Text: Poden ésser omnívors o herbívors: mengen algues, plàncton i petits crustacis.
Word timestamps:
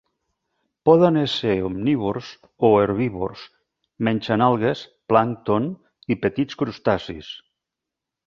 Poden 0.89 1.17
ésser 1.23 1.57
omnívors 1.67 2.29
o 2.69 2.71
herbívors: 2.77 3.43
mengen 4.07 4.45
algues, 4.47 4.83
plàncton 5.13 5.67
i 6.15 6.17
petits 6.27 6.61
crustacis. 6.63 7.31